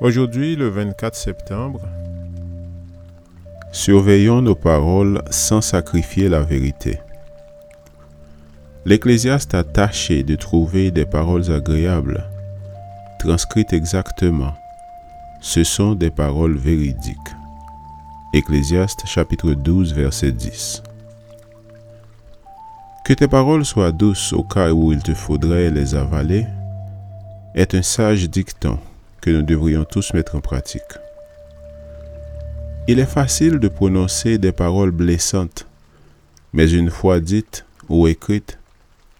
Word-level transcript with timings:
Aujourd'hui, 0.00 0.54
le 0.54 0.68
24 0.68 1.16
septembre, 1.16 1.80
surveillons 3.72 4.40
nos 4.40 4.54
paroles 4.54 5.24
sans 5.28 5.60
sacrifier 5.60 6.28
la 6.28 6.40
vérité. 6.40 7.00
L'Ecclésiaste 8.84 9.54
a 9.54 9.64
tâché 9.64 10.22
de 10.22 10.36
trouver 10.36 10.92
des 10.92 11.04
paroles 11.04 11.50
agréables, 11.50 12.30
transcrites 13.18 13.72
exactement. 13.72 14.54
Ce 15.40 15.64
sont 15.64 15.96
des 15.96 16.10
paroles 16.10 16.56
véridiques. 16.56 17.34
Ecclésiaste 18.32 19.04
chapitre 19.04 19.50
12 19.50 19.94
verset 19.94 20.30
10. 20.30 20.84
Que 23.04 23.14
tes 23.14 23.26
paroles 23.26 23.64
soient 23.64 23.90
douces 23.90 24.32
au 24.32 24.44
cas 24.44 24.70
où 24.70 24.92
il 24.92 25.02
te 25.02 25.12
faudrait 25.12 25.72
les 25.72 25.96
avaler 25.96 26.46
est 27.56 27.74
un 27.74 27.82
sage 27.82 28.30
dicton 28.30 28.78
que 29.20 29.30
nous 29.30 29.42
devrions 29.42 29.84
tous 29.84 30.14
mettre 30.14 30.36
en 30.36 30.40
pratique. 30.40 30.82
Il 32.86 32.98
est 33.00 33.06
facile 33.06 33.58
de 33.58 33.68
prononcer 33.68 34.38
des 34.38 34.52
paroles 34.52 34.92
blessantes, 34.92 35.66
mais 36.52 36.70
une 36.70 36.90
fois 36.90 37.20
dites 37.20 37.66
ou 37.88 38.08
écrites, 38.08 38.58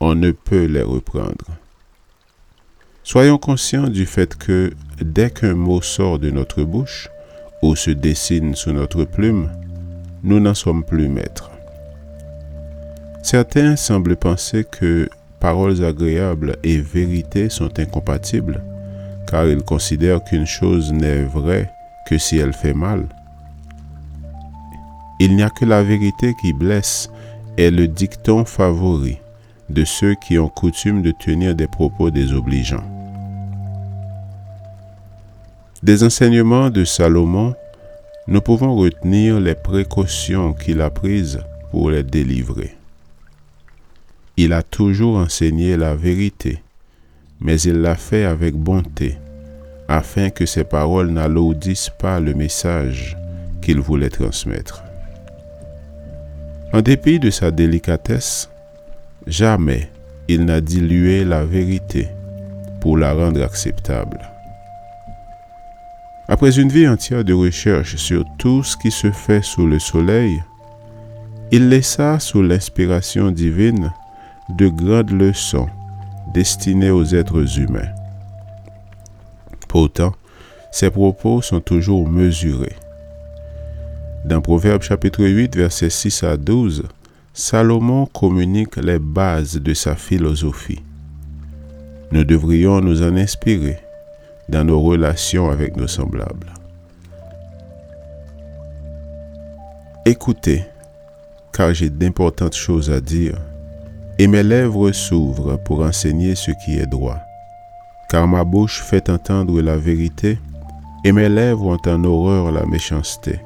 on 0.00 0.14
ne 0.14 0.30
peut 0.30 0.64
les 0.64 0.82
reprendre. 0.82 1.44
Soyons 3.04 3.38
conscients 3.38 3.88
du 3.88 4.06
fait 4.06 4.36
que 4.36 4.72
dès 5.00 5.30
qu'un 5.30 5.54
mot 5.54 5.82
sort 5.82 6.18
de 6.18 6.30
notre 6.30 6.62
bouche 6.62 7.08
ou 7.62 7.76
se 7.76 7.90
dessine 7.90 8.54
sous 8.54 8.72
notre 8.72 9.04
plume, 9.04 9.50
nous 10.22 10.40
n'en 10.40 10.54
sommes 10.54 10.84
plus 10.84 11.08
maîtres. 11.08 11.50
Certains 13.22 13.76
semblent 13.76 14.16
penser 14.16 14.64
que 14.64 15.08
paroles 15.40 15.84
agréables 15.84 16.56
et 16.62 16.78
vérité 16.78 17.50
sont 17.50 17.78
incompatibles 17.78 18.62
car 19.28 19.46
il 19.46 19.62
considère 19.62 20.24
qu'une 20.24 20.46
chose 20.46 20.92
n'est 20.92 21.22
vraie 21.22 21.70
que 22.06 22.18
si 22.18 22.38
elle 22.38 22.54
fait 22.54 22.74
mal. 22.74 23.06
Il 25.20 25.36
n'y 25.36 25.42
a 25.42 25.50
que 25.50 25.64
la 25.64 25.82
vérité 25.82 26.34
qui 26.40 26.52
blesse 26.52 27.10
et 27.56 27.70
le 27.70 27.88
dicton 27.88 28.44
favori 28.44 29.18
de 29.68 29.84
ceux 29.84 30.14
qui 30.14 30.38
ont 30.38 30.48
coutume 30.48 31.02
de 31.02 31.10
tenir 31.10 31.54
des 31.54 31.66
propos 31.66 32.10
désobligeants. 32.10 32.84
Des 35.82 36.02
enseignements 36.02 36.70
de 36.70 36.84
Salomon, 36.84 37.54
nous 38.26 38.40
pouvons 38.40 38.74
retenir 38.76 39.40
les 39.40 39.54
précautions 39.54 40.52
qu'il 40.54 40.80
a 40.80 40.90
prises 40.90 41.40
pour 41.70 41.90
les 41.90 42.02
délivrer. 42.02 42.76
Il 44.36 44.52
a 44.52 44.62
toujours 44.62 45.16
enseigné 45.16 45.76
la 45.76 45.94
vérité 45.94 46.62
mais 47.40 47.60
il 47.60 47.80
l'a 47.80 47.94
fait 47.94 48.24
avec 48.24 48.54
bonté, 48.54 49.18
afin 49.88 50.30
que 50.30 50.46
ses 50.46 50.64
paroles 50.64 51.10
n'alourdissent 51.10 51.90
pas 51.90 52.20
le 52.20 52.34
message 52.34 53.16
qu'il 53.62 53.80
voulait 53.80 54.10
transmettre. 54.10 54.82
En 56.72 56.82
dépit 56.82 57.18
de 57.18 57.30
sa 57.30 57.50
délicatesse, 57.50 58.50
jamais 59.26 59.88
il 60.28 60.44
n'a 60.44 60.60
dilué 60.60 61.24
la 61.24 61.44
vérité 61.44 62.08
pour 62.80 62.98
la 62.98 63.14
rendre 63.14 63.42
acceptable. 63.42 64.18
Après 66.28 66.58
une 66.58 66.68
vie 66.68 66.86
entière 66.86 67.24
de 67.24 67.32
recherche 67.32 67.96
sur 67.96 68.24
tout 68.38 68.62
ce 68.62 68.76
qui 68.76 68.90
se 68.90 69.10
fait 69.10 69.42
sous 69.42 69.66
le 69.66 69.78
soleil, 69.78 70.42
il 71.50 71.70
laissa 71.70 72.20
sous 72.20 72.42
l'inspiration 72.42 73.30
divine 73.30 73.90
de 74.50 74.68
grandes 74.68 75.12
leçons 75.12 75.70
destiné 76.32 76.90
aux 76.90 77.04
êtres 77.04 77.58
humains. 77.58 77.92
Pourtant, 79.68 80.14
ses 80.70 80.90
propos 80.90 81.42
sont 81.42 81.60
toujours 81.60 82.08
mesurés. 82.08 82.76
Dans 84.24 84.40
Proverbe 84.40 84.82
chapitre 84.82 85.24
8, 85.24 85.56
versets 85.56 85.90
6 85.90 86.22
à 86.24 86.36
12, 86.36 86.84
Salomon 87.32 88.06
communique 88.06 88.76
les 88.76 88.98
bases 88.98 89.56
de 89.56 89.74
sa 89.74 89.94
philosophie. 89.94 90.82
Nous 92.10 92.24
devrions 92.24 92.80
nous 92.80 93.02
en 93.02 93.16
inspirer 93.16 93.78
dans 94.48 94.64
nos 94.64 94.80
relations 94.80 95.50
avec 95.50 95.76
nos 95.76 95.86
semblables. 95.86 96.52
Écoutez, 100.04 100.64
car 101.52 101.74
j'ai 101.74 101.90
d'importantes 101.90 102.56
choses 102.56 102.90
à 102.90 103.00
dire 103.00 103.38
et 104.18 104.26
mes 104.26 104.42
lèvres 104.42 104.90
s'ouvrent 104.92 105.56
pour 105.56 105.80
enseigner 105.80 106.34
ce 106.34 106.50
qui 106.50 106.78
est 106.78 106.86
droit. 106.86 107.20
Car 108.10 108.26
ma 108.26 108.44
bouche 108.44 108.82
fait 108.82 109.08
entendre 109.10 109.60
la 109.60 109.76
vérité, 109.76 110.38
et 111.04 111.12
mes 111.12 111.28
lèvres 111.28 111.66
ont 111.66 111.90
en 111.90 112.02
horreur 112.04 112.50
la 112.50 112.66
méchanceté. 112.66 113.40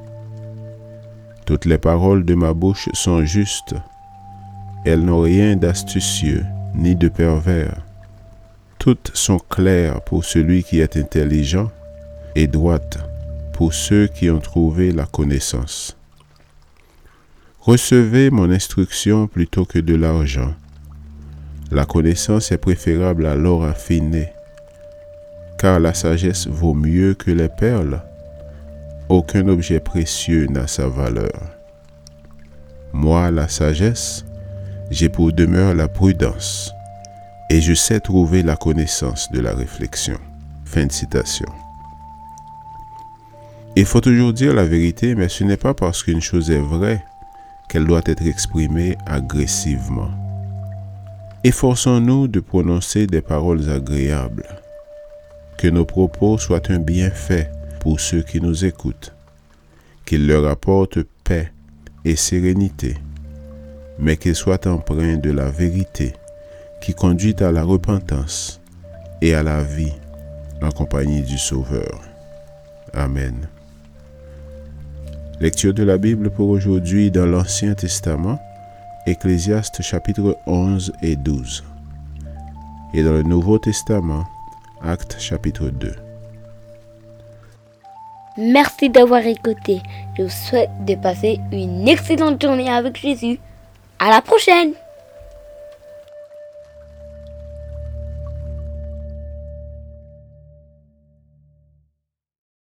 Toutes 1.45 1.67
les 1.67 1.79
paroles 1.79 2.25
de 2.25 2.35
ma 2.35 2.55
bouche 2.55 2.89
sont 2.95 3.25
justes, 3.25 3.75
elles 4.85 5.05
n'ont 5.05 5.21
rien 5.21 5.57
d'astucieux 5.57 6.45
ni 6.75 6.97
de 6.97 7.09
pervers. 7.09 7.83
Toutes 8.79 9.13
sont 9.15 9.39
claires 9.39 10.01
pour 10.01 10.25
celui 10.25 10.65
qui 10.65 10.81
est 10.81 10.97
intelligent 10.97 11.71
et 12.35 12.47
droites 12.47 12.99
pour 13.53 13.75
ceux 13.75 14.07
qui 14.07 14.31
ont 14.31 14.41
trouvé 14.41 14.91
la 14.91 15.05
connaissance. 15.05 15.97
Recevez 17.61 18.31
mon 18.31 18.51
instruction 18.51 19.29
plutôt 19.29 19.65
que 19.65 19.79
de 19.79 19.95
l'argent 19.95 20.55
la 21.73 21.87
connaissance 21.87 22.53
est 22.53 22.59
préférable 22.59 23.25
à 23.25 23.35
l'or 23.35 23.65
affiné, 23.65 24.33
car 25.59 25.81
la 25.81 25.95
sagesse 25.95 26.47
vaut 26.47 26.75
mieux 26.75 27.15
que 27.15 27.31
les 27.31 27.49
perles. 27.49 28.03
Aucun 29.09 29.49
objet 29.49 29.81
précieux 29.81 30.47
n'a 30.49 30.67
sa 30.67 30.87
valeur. 30.87 31.41
Moi, 32.93 33.31
la 33.31 33.49
sagesse, 33.49 34.27
j'ai 34.91 35.09
pour 35.09 35.33
demeure 35.33 35.75
la 35.75 35.89
prudence, 35.89 36.71
et 37.49 37.63
je 37.63 37.73
sais 37.73 38.01
trouver 38.01 38.43
la 38.43 38.57
connaissance 38.57 39.33
de 39.33 39.41
la 39.41 39.55
réflexion. 39.55 40.19
Fin 40.67 40.87
de 40.87 40.93
citation. 40.93 41.49
Il 43.77 43.87
faut 43.87 44.03
toujours 44.03 44.35
dire 44.35 44.53
la 44.53 44.65
vérité, 44.65 45.15
mais 45.15 45.31
ce 45.31 45.45
n'est 45.45 45.57
pas 45.57 45.73
parce 45.73 46.03
qu'une 46.03 46.21
chose 46.21 46.51
est 46.51 46.59
vraie 46.59 47.03
qu'elle 47.71 47.87
doit 47.87 48.03
être 48.05 48.27
exprimée 48.27 48.99
agressivement. 49.07 50.11
Efforçons-nous 51.45 52.29
de 52.29 52.39
prononcer 52.39 53.09
des 53.09 53.21
paroles 53.21 53.69
agréables. 53.69 54.47
Que 55.59 55.67
nos 55.67 55.85
propos 55.85 56.39
soient 56.39 56.71
un 56.71 56.79
bienfait 56.79 57.51
pour 57.81 57.99
ceux 57.99 58.23
qui 58.23 58.41
nous 58.41 58.65
écoutent. 58.65 59.13
Qu'ils 60.07 60.29
leur 60.29 60.47
apportent 60.47 61.01
paix 61.25 61.53
et 62.05 62.15
sérénité, 62.15 62.97
mais 63.99 64.17
qu'ils 64.17 64.37
soient 64.37 64.69
empreints 64.69 65.17
de 65.17 65.33
la 65.33 65.51
vérité 65.51 66.13
qui 66.81 66.95
conduit 66.95 67.37
à 67.41 67.51
la 67.51 67.65
repentance 67.65 68.61
et 69.21 69.35
à 69.35 69.43
la 69.43 69.65
vie 69.65 69.95
en 70.63 70.71
compagnie 70.71 71.23
du 71.23 71.39
Sauveur. 71.39 72.03
Amen. 72.93 73.49
Lecture 75.41 75.75
de 75.75 75.83
la 75.83 75.99
Bible 75.99 76.31
pour 76.31 76.51
aujourd'hui 76.51 77.11
dans 77.11 77.27
l'Ancien 77.27 77.75
Testament. 77.75 78.39
Ecclésiaste 79.05 79.83
chapitre 79.83 80.39
11 80.47 80.93
et 81.03 81.17
12. 81.17 81.65
Et 82.95 83.03
dans 83.03 83.13
le 83.13 83.25
Nouveau 83.25 83.59
Testament, 83.59 84.25
Acte 84.81 85.17
chapitre 85.19 85.71
2. 85.71 85.93
Merci 88.39 88.91
d'avoir 88.91 89.27
écouté. 89.27 89.83
Je 90.17 90.23
vous 90.23 90.29
souhaite 90.29 90.71
de 90.87 90.95
passer 90.95 91.41
une 91.51 91.89
excellente 91.89 92.41
journée 92.41 92.71
avec 92.71 92.97
Jésus. 92.97 93.41
À 93.99 94.11
la 94.11 94.23
prochaine! 94.23 94.75